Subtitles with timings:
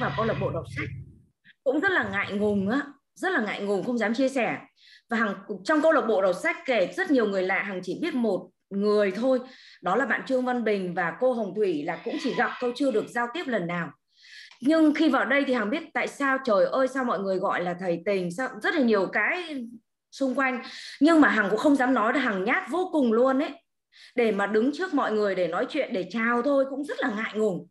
[0.00, 0.88] vào câu lạc bộ đọc sách.
[1.64, 2.82] Cũng rất là ngại ngùng á,
[3.14, 4.58] rất là ngại ngùng, không dám chia sẻ.
[5.10, 7.98] Và hằng trong câu lạc bộ đọc sách kể rất nhiều người lạ, hằng chỉ
[8.02, 9.40] biết một người thôi,
[9.82, 12.72] đó là bạn trương văn bình và cô hồng thủy là cũng chỉ gặp câu
[12.76, 13.90] chưa được giao tiếp lần nào.
[14.60, 17.62] Nhưng khi vào đây thì hằng biết tại sao, trời ơi, sao mọi người gọi
[17.62, 19.66] là thầy tình, sao rất là nhiều cái
[20.10, 20.62] xung quanh.
[21.00, 23.50] Nhưng mà hằng cũng không dám nói, hằng nhát vô cùng luôn ấy.
[24.14, 27.10] Để mà đứng trước mọi người để nói chuyện, để chào thôi, cũng rất là
[27.16, 27.68] ngại ngùng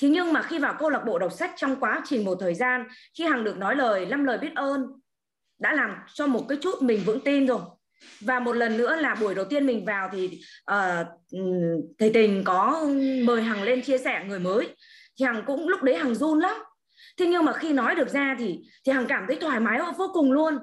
[0.00, 2.54] thế nhưng mà khi vào câu lạc bộ đọc sách trong quá trình một thời
[2.54, 2.84] gian
[3.18, 4.86] khi hằng được nói lời năm lời biết ơn
[5.58, 7.60] đã làm cho một cái chút mình vững tin rồi.
[8.20, 10.40] Và một lần nữa là buổi đầu tiên mình vào thì
[10.72, 11.06] uh,
[11.98, 12.86] thầy tình có
[13.24, 14.76] mời hằng lên chia sẻ người mới.
[15.18, 16.56] Thì hằng cũng lúc đấy hằng run lắm.
[17.18, 20.10] Thế nhưng mà khi nói được ra thì thì hằng cảm thấy thoải mái vô
[20.12, 20.58] cùng luôn.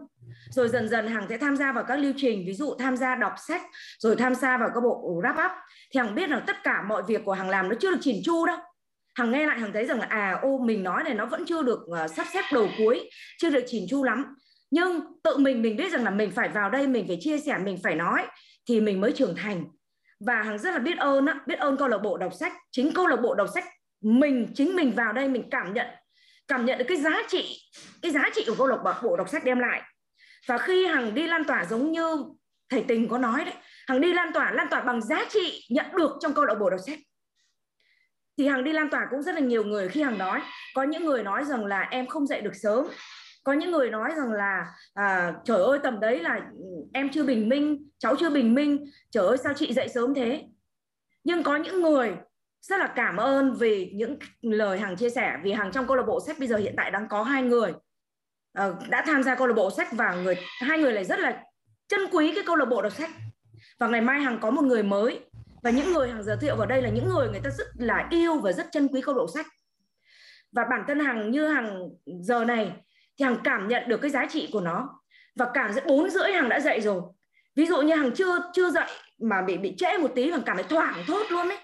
[0.50, 3.16] Rồi dần dần hằng sẽ tham gia vào các lưu trình ví dụ tham gia
[3.16, 3.62] đọc sách
[4.00, 5.52] rồi tham gia vào các bộ wrap up.
[5.92, 8.16] Thì hằng biết là tất cả mọi việc của hằng làm nó chưa được chỉn
[8.24, 8.58] chu đâu
[9.18, 11.64] hằng nghe lại hằng thấy rằng là à ô mình nói này nó vẫn chưa
[11.64, 14.36] được uh, sắp xếp đầu cuối chưa được chỉn chu lắm.
[14.72, 17.58] Nhưng tự mình mình biết rằng là mình phải vào đây mình phải chia sẻ
[17.58, 18.26] mình phải nói
[18.68, 19.66] thì mình mới trưởng thành.
[20.20, 22.54] Và hằng rất là biết ơn á, biết ơn câu lạc bộ đọc sách.
[22.72, 23.64] Chính câu lạc bộ đọc sách
[24.02, 25.88] mình chính mình vào đây mình cảm nhận
[26.48, 27.58] cảm nhận được cái giá trị
[28.02, 29.82] cái giá trị của câu lạc bộ đọc sách đem lại.
[30.48, 32.26] Và khi hằng đi lan tỏa giống như
[32.70, 33.54] thầy tình có nói đấy
[33.88, 36.70] hằng đi lan tỏa lan tỏa bằng giá trị nhận được trong câu lạc bộ
[36.70, 37.00] đọc sách
[38.38, 40.42] thì hằng đi lan tỏa cũng rất là nhiều người khi hằng nói.
[40.74, 42.88] Có những người nói rằng là em không dậy được sớm.
[43.44, 46.42] Có những người nói rằng là à, trời ơi tầm đấy là
[46.94, 48.86] em chưa bình minh cháu chưa bình minh.
[49.12, 50.44] Trời ơi sao chị dậy sớm thế?
[51.24, 52.16] Nhưng có những người
[52.62, 55.38] rất là cảm ơn vì những lời hằng chia sẻ.
[55.44, 57.74] Vì hằng trong câu lạc bộ sách bây giờ hiện tại đang có hai người.
[58.54, 61.44] À, đã tham gia câu lạc bộ sách và người hai người này rất là
[61.88, 63.10] chân quý cái câu lạc bộ đọc sách
[63.80, 65.27] và ngày mai hằng có một người mới
[65.64, 68.08] và những người hàng giới thiệu vào đây là những người người ta rất là
[68.12, 69.46] yêu và rất chân quý câu độ sách.
[70.52, 72.72] Và bản thân hàng như hàng giờ này
[73.20, 74.90] thì hàng cảm nhận được cái giá trị của nó.
[75.36, 77.02] Và cảm giác bốn rưỡi hàng đã dậy rồi.
[77.56, 78.88] Ví dụ như hàng chưa chưa dậy
[79.22, 81.58] mà bị bị trễ một tí hàng cảm thấy thoảng thốt luôn ấy.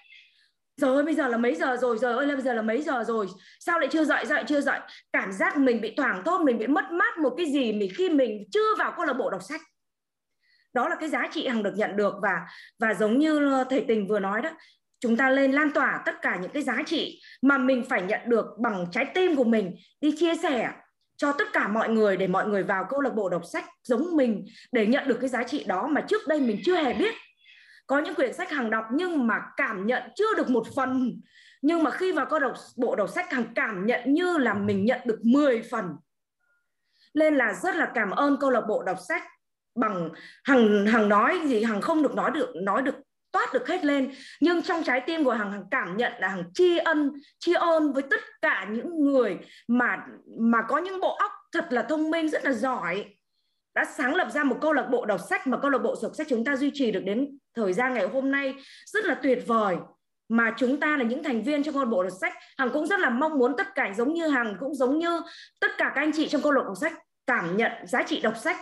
[0.78, 1.98] Giờ ơi, bây giờ là mấy giờ rồi?
[1.98, 3.28] Giờ ơi bây giờ là mấy giờ rồi?
[3.60, 4.80] Sao lại chưa dậy dậy, chưa dậy?
[5.14, 8.10] Cảm giác mình bị thoảng thốt, Mình bị mất mát một cái gì mình Khi
[8.10, 9.62] mình chưa vào câu lạc bộ đọc sách.
[10.74, 12.42] Đó là cái giá trị Hằng được nhận được Và
[12.80, 14.50] và giống như ờ, thầy Tình vừa nói đó,
[15.00, 18.22] Chúng ta lên lan tỏa tất cả những cái giá trị Mà mình phải nhận
[18.26, 20.72] được bằng trái tim của mình, Đi chia sẻ
[21.18, 24.16] cho tất cả mọi người để mọi người vào câu lạc bộ đọc sách giống
[24.16, 27.14] mình để nhận được cái giá trị đó mà trước đây mình chưa hề biết.
[27.88, 31.22] Có những quyển sách hàng đọc nhưng mà cảm nhận chưa được một phần.
[31.62, 34.86] Nhưng mà khi vào câu đọc, bộ đọc sách hàng cảm nhận như là mình
[34.86, 35.86] nhận được 10 phần.
[37.14, 39.24] Nên là rất là cảm ơn câu lạc bộ đọc sách
[39.76, 40.10] bằng
[40.44, 42.96] hằng hằng nói gì, hằng không được nói được nói được,
[43.32, 44.12] toát được hết lên.
[44.42, 47.94] Nhưng trong trái tim của hằng hằng cảm nhận là hằng tri ân, tri ơn
[47.94, 49.98] với tất cả những người mà
[50.40, 53.06] mà có những bộ óc thật là thông minh, rất là giỏi.
[53.76, 56.16] Đã sáng lập ra một câu lạc bộ đọc sách, mà câu lạc bộ đọc
[56.16, 59.44] sách chúng ta duy trì được đến thời gian ngày hôm nay rất là tuyệt
[59.48, 59.78] vời.
[60.30, 62.34] Mà chúng ta là những thành viên trong câu lạc bộ đọc sách.
[62.58, 65.22] Hằng cũng rất là mong muốn tất cả giống như hằng, cũng giống như
[65.60, 66.94] tất cả các anh chị trong câu lạc bộ đọc sách
[67.28, 68.58] cảm nhận giá trị đọc sách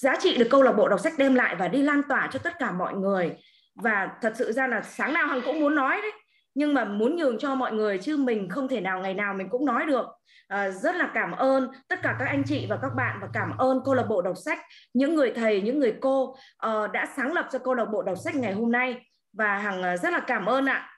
[0.00, 2.38] giá trị được câu lạc bộ đọc sách đem lại và đi lan tỏa cho
[2.38, 3.36] tất cả mọi người.
[3.74, 6.12] Và thật sự ra là sáng nào hằng cũng muốn nói đấy.
[6.54, 9.48] Nhưng mà muốn nhường cho mọi người chứ mình không thể nào ngày nào mình
[9.50, 10.06] cũng nói được.
[10.48, 13.56] À, rất là cảm ơn tất cả các anh chị và các bạn và cảm
[13.58, 14.58] ơn câu lạc bộ đọc sách
[14.94, 16.24] những người thầy những người cô
[16.66, 19.06] uh, đã sáng lập cho câu lạc bộ đọc sách ngày hôm nay.
[19.32, 20.90] Và hằng à, rất là cảm ơn ạ.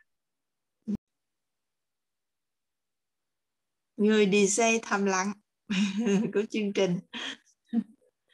[3.97, 5.33] Người DJ thầm lặng
[6.35, 6.99] của chương trình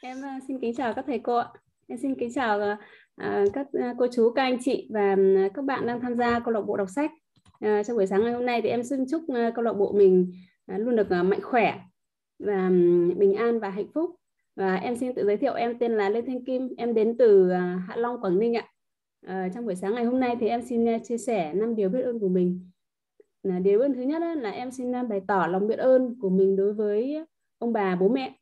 [0.07, 1.49] em à, xin kính chào các thầy cô ạ.
[1.87, 2.79] Em xin kính chào à,
[3.17, 3.67] à, các
[3.99, 5.17] cô chú, các anh chị và
[5.55, 7.11] các bạn đang tham gia câu lạc bộ đọc sách.
[7.61, 9.23] Trong buổi sáng ngày hôm nay thì em xin chúc
[9.55, 10.33] câu lạc bộ mình
[10.67, 11.79] luôn được mạnh khỏe
[12.39, 12.71] và
[13.17, 14.11] bình an và hạnh phúc.
[14.57, 17.53] Và em xin tự giới thiệu, em tên là Lê Thanh Kim, em đến từ
[17.53, 18.67] Hạ Long, Quảng Ninh ạ.
[19.55, 22.19] Trong buổi sáng ngày hôm nay thì em xin chia sẻ năm điều biết ơn
[22.19, 22.71] của mình.
[23.43, 26.57] Điều biết ơn thứ nhất là em xin bày tỏ lòng biết ơn của mình
[26.57, 27.25] đối với
[27.59, 28.37] ông bà, bố mẹ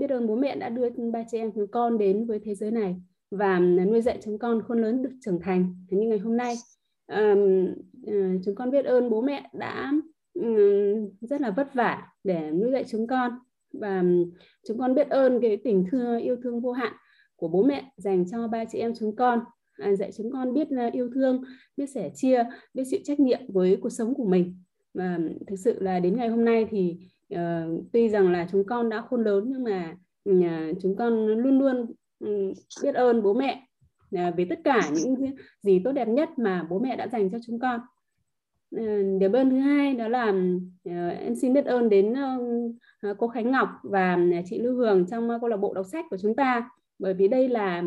[0.00, 2.70] biết ơn bố mẹ đã đưa ba chị em chúng con đến với thế giới
[2.70, 2.96] này
[3.30, 5.74] và ừ, nuôi dạy chúng con khôn lớn được trưởng thành.
[5.90, 6.54] Như ngày hôm nay
[7.12, 7.66] um,
[8.06, 9.92] uh, chúng con biết ơn bố mẹ đã
[10.34, 13.32] um, rất là vất vả để nuôi dạy chúng con.
[13.72, 14.30] Và ừ,
[14.68, 16.92] chúng con biết ơn cái tình thương yêu thương vô hạn
[17.36, 19.40] của bố mẹ dành cho ba chị em chúng con.
[19.72, 21.42] À, dạy chúng con biết uh, yêu thương
[21.76, 22.44] biết sẻ chia
[22.74, 24.56] biết chịu trách nhiệm với cuộc sống của mình.
[24.94, 26.98] Và thực sự là đến ngày hôm nay thì
[27.34, 29.96] uh, tuy rằng là chúng con đã khôn lớn nhưng mà
[30.30, 31.86] uh, chúng con luôn luôn
[32.20, 33.66] Ừ, biết ơn bố mẹ
[34.16, 35.14] à, uh, về tất cả những
[35.62, 37.80] gì tốt đẹp nhất mà bố mẹ đã dành cho chúng con.
[38.76, 38.82] Ờ,
[39.20, 40.32] điều biết ơn thứ hai đó là
[40.84, 42.14] ờ, em xin biết ơn đến
[43.00, 46.04] à, cô Khánh Ngọc và à, chị Lưu Hường trong câu lạc bộ đọc sách
[46.10, 46.70] của chúng ta.
[46.98, 47.82] Bởi vì đây là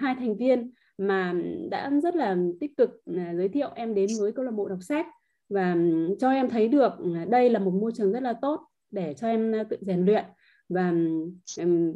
[0.00, 1.34] hai thành viên mà
[1.70, 3.02] đã rất là tích cực
[3.36, 5.06] giới thiệu em đến với câu lạc bộ đọc sách
[5.48, 6.92] và ừ, cho em thấy được
[7.28, 8.60] đây là một môi trường rất là tốt
[8.94, 10.24] để cho em ờ, tự rèn luyện
[10.68, 10.92] và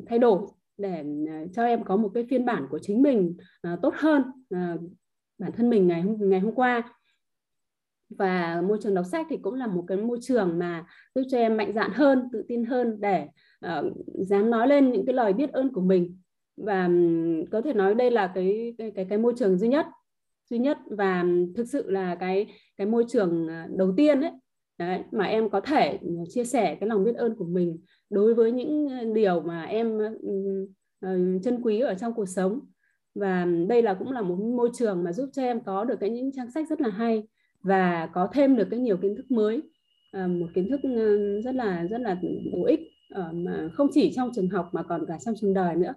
[0.06, 0.40] thay đổi
[0.76, 4.22] để ờ, cho em có một cái phiên bản của chính mình ờ, tốt hơn
[5.38, 6.94] bản thân mình ngày hôm ngày hôm qua.
[8.10, 11.38] Và môi trường đọc sách thì cũng là một cái môi trường mà giúp cho
[11.38, 13.28] em mạnh dạn hơn tự tin hơn để
[13.66, 13.84] uh,
[14.28, 16.18] dám nói lên những cái lời biết ơn của mình.
[16.56, 16.90] Và
[17.50, 19.86] có thể nói đây là cái cái cái, cái môi trường duy nhất
[20.50, 21.24] duy nhất và
[21.56, 22.46] thực sự là cái
[22.76, 24.32] cái môi trường đầu tiên đấy,
[24.78, 27.78] đấy, mà em có thể ừ, chia sẻ cái lòng biết ơn của mình
[28.10, 30.08] đối với những ờ, điều mà em ừ,
[31.00, 32.60] ờ, trân chân quý ở trong cuộc sống.
[33.14, 36.10] Và đây là cũng là một môi trường mà giúp cho em có được cái
[36.10, 37.28] những trang sách rất là hay
[37.62, 39.62] và có thêm được cái nhiều kiến thức mới
[40.12, 42.20] ờ, một kiến thức ừ, rất là rất là
[42.52, 42.80] bổ ích
[43.32, 45.94] mà không chỉ trong trường học mà còn cả trong trường đời nữa.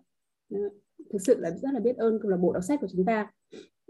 [1.13, 3.31] Thực sự là rất là biết ơn câu lạc bộ đọc sách của chúng ta.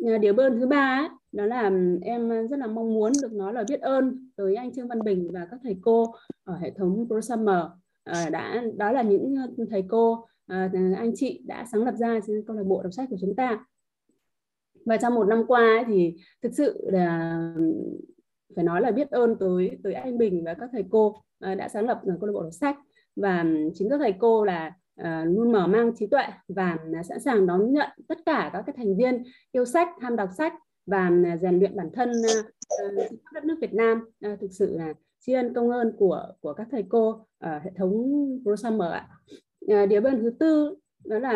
[0.06, 1.72] Ờ, điều bơn ơn thứ ba ấy, đó là
[2.02, 5.30] em rất là mong muốn được nói lời biết ơn tới anh Trương Văn Bình
[5.34, 6.14] và các thầy cô
[6.44, 7.56] ở hệ thống ProSummer
[8.04, 9.36] à, ờ, đã đó là những
[9.70, 13.18] thầy cô ờ, anh chị đã sáng lập ra câu lạc bộ đọc sách của
[13.22, 13.66] chúng ta.
[14.86, 17.40] Và trong một năm qua ấy, thì thực sự là
[18.56, 21.70] phải nói là biết ơn tới tới anh Bình và các thầy cô à, đã
[21.70, 22.78] sáng lập câu lạc bộ đọc sách.
[23.16, 24.72] Và chính các thầy cô là
[25.02, 28.64] uh, luôn mở mang trí tuệ và à, sẵn sàng đón nhận tất cả các
[28.66, 30.54] cái thành viên yêu sách ham đọc sách
[30.86, 32.96] và à, rèn luyện bản thân uh,
[33.34, 36.68] đất nước Việt Nam uh, thực sự là tri ân công ơn của của các
[36.72, 38.06] thầy cô ở hệ thống
[38.44, 39.08] ProSummer ạ.
[39.66, 41.32] Uh, điều bên thứ tư đó là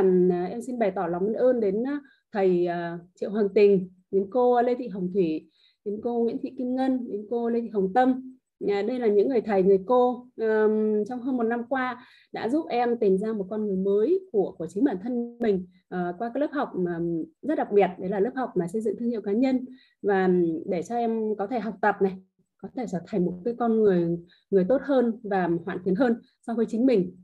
[0.50, 1.84] em xin bày tỏ lòng biết ơn đến
[2.32, 5.50] thầy uh, Triệu Hoàng Tình, đến cô Lê Thị Hồng Thủy,
[5.86, 8.35] đến cô Nguyễn Thị Kim Ngân, đến cô Lê Thị Hồng Tâm.
[8.60, 12.66] Đây là những người thầy, người cô um, trong hơn một năm qua đã giúp
[12.70, 16.32] em tìm ra một con người mới của của chính bản thân mình uh, qua
[16.34, 17.00] cái lớp học mà
[17.42, 17.88] rất đặc biệt.
[18.00, 19.66] Đấy là lớp học mà xây dựng thương hiệu cá nhân.
[20.02, 20.30] Và
[20.66, 22.18] để cho em có thể học tập này
[22.58, 24.18] có thể trở thành một cái con người
[24.50, 27.18] người tốt hơn và hoàn thiện hơn so với chính mình.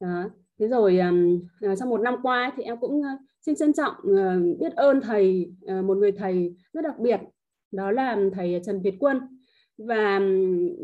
[0.00, 0.24] Đó.
[0.58, 3.02] thế rồi um, trong ờ, một năm qua thì em cũng
[3.46, 7.20] xin trân trọng uh, biết ơn thầy uh, một người thầy rất đặc biệt.
[7.72, 9.39] Đó là thầy Trần Việt Quân
[9.86, 10.20] và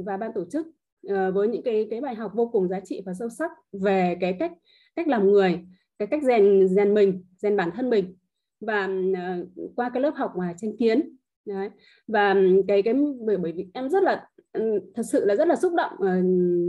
[0.05, 0.67] và ban tổ chức
[1.09, 4.17] ờ, với những cái cái bài học vô cùng giá trị và sâu sắc về
[4.21, 4.53] cái cách
[4.97, 5.61] cách làm người
[5.99, 8.17] cái cách rèn rèn mình rèn bản thân mình
[8.61, 9.47] và ờ,
[9.77, 11.17] qua cái lớp học mà tranh kiến.
[11.47, 11.71] Đấy.
[12.07, 12.35] và
[12.69, 15.73] cái cái bởi bởi vì em rất là ừ, thật sự là rất là xúc
[15.75, 16.23] động ở,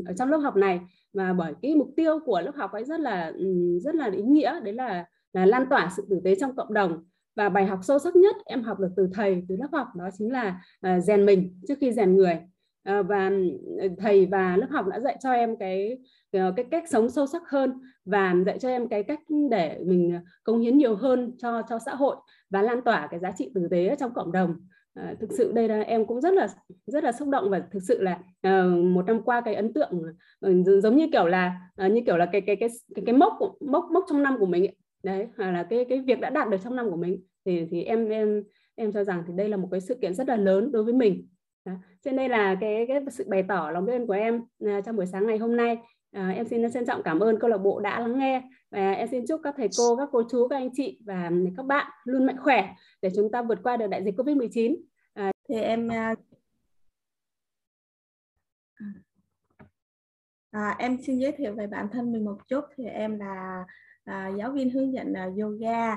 [0.05, 0.79] ở trong lớp học này
[1.13, 4.23] và bởi cái mục tiêu của lớp học ấy rất là ừ, rất là ý
[4.23, 4.59] nghĩa.
[4.63, 7.03] Đấy là là lan tỏa sự tử tế trong cộng đồng
[7.37, 10.09] và bài học sâu sắc nhất em học được từ thầy từ lớp học đó
[10.17, 12.39] chính là uh, rèn mình trước khi rèn người.
[12.99, 13.31] Uh, và
[13.79, 15.97] ừ, thầy và lớp học đã dạy cho em cái
[16.37, 19.19] uh, cái cách sống sâu sắc hơn và dạy cho em cái cách
[19.51, 22.15] để mình ờ, công hiến nhiều hơn cho cho xã hội
[22.49, 24.55] và lan tỏa cái giá trị tử tế trong cộng đồng.
[24.93, 26.47] À, thực sự đây là em cũng rất là
[26.85, 29.91] rất là xúc động và thực sự là uh, một năm qua cái ấn tượng
[30.47, 33.33] uh, giống như kiểu là uh, như kiểu là cái cái cái cái, cái mốc
[33.59, 34.75] mốc mốc trong năm của mình ấy
[35.07, 38.09] đấy là cái cái việc đã đạt được trong năm của mình thì thì em
[38.09, 38.43] em
[38.75, 40.93] em cho rằng thì đây là một cái sự kiện rất là lớn đối với
[40.93, 41.27] mình.
[41.65, 41.73] Đó.
[42.01, 44.95] cho nên là cái cái sự bày tỏ lòng biết ơn của em à, trong
[44.95, 45.77] buổi sáng ngày hôm nay
[46.11, 48.41] à, em xin trân trọng cảm ơn câu lạc bộ đã lắng nghe.
[48.71, 51.65] Và em xin chúc các thầy cô các cô chú các anh chị và các
[51.65, 52.69] bạn luôn mạnh khỏe
[53.01, 54.75] để chúng ta vượt qua được đại dịch covid 19
[55.13, 56.15] à, thì em à,
[60.57, 62.61] À, em xin giới thiệu về bản thân mình một chút.
[62.77, 63.65] Thì em là
[64.07, 65.95] à, giáo viên hướng dẫn à, yoga.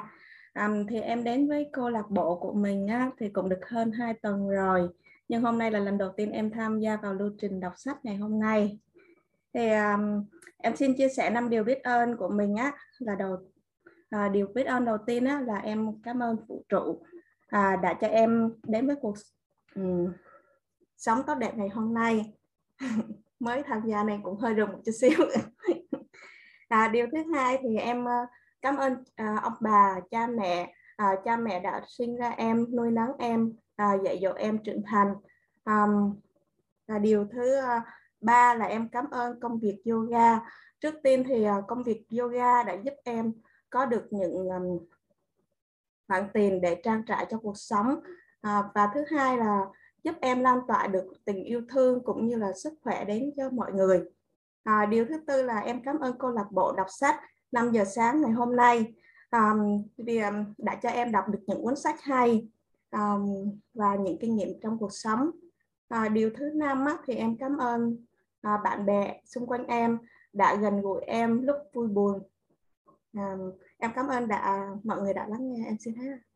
[0.52, 3.92] À, thì em đến với câu lạc bộ của mình á, thì cũng được hơn
[3.92, 4.88] 2 tuần rồi.
[5.28, 8.04] Nhưng hôm nay là lần đầu tiên em tham gia vào lưu trình đọc sách
[8.04, 8.78] ngày hôm nay.
[9.54, 10.24] Thì um,
[10.56, 13.36] em xin chia sẻ năm điều biết ơn của mình á là đầu
[14.10, 17.02] à, điều biết ơn đầu tiên á là em cảm ơn phụ trụ
[17.48, 19.14] à, đã cho em đến với cuộc
[19.74, 20.12] um,
[20.96, 22.34] sống tốt đẹp ngày hôm nay.
[23.40, 25.18] Mới tham gia này cũng hơi rùng một chút xíu.
[26.70, 28.26] à, điều thứ hai thì em ờ,
[28.62, 32.90] cảm ơn à, ông bà cha mẹ à, cha mẹ đã sinh ra em nuôi
[32.90, 35.14] nấng em à, dạy dỗ em trưởng thành.
[35.64, 35.86] À,
[36.86, 37.56] à, điều thứ
[38.20, 40.40] ba là em cảm ơn công việc yoga.
[40.80, 43.32] Trước tiên thì à, công việc yoga đã giúp em
[43.70, 44.86] có được những um,
[46.08, 48.00] khoản tiền để trang trải cho cuộc sống.
[48.40, 49.60] À, và thứ hai là
[50.02, 53.50] giúp em lan tỏa được tình yêu thương cũng như là sức khỏe đến cho
[53.50, 54.04] mọi người.
[54.64, 57.20] À, điều thứ tư là em cảm ơn câu lạc bộ đọc sách
[57.52, 58.94] 5 giờ sáng ngày hôm nay.
[59.32, 62.48] Um, vì um, đã cho em đọc được những cuốn sách hay
[62.90, 63.24] um,
[63.74, 65.30] và những kinh nghiệm trong cuộc sống.
[65.88, 68.04] À, điều thứ năm á, thì em cảm ơn
[68.40, 69.98] à, bạn bè xung quanh em
[70.32, 72.22] đã gần gũi em lúc vui buồn.
[73.12, 73.36] À,
[73.78, 76.29] em cảm ơn đã mọi người đã lắng nghe em xin hết.